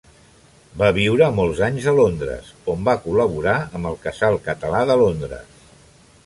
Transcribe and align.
Va 0.81 0.87
viure 0.95 1.27
molts 1.39 1.59
anys 1.67 1.85
a 1.91 1.93
Londres, 1.99 2.47
on 2.73 2.87
va 2.89 2.95
col·laborar 3.05 3.55
amb 3.81 3.91
el 3.91 4.01
Casal 4.07 4.41
Català 4.49 4.83
de 4.95 4.97
Londres. 5.05 5.63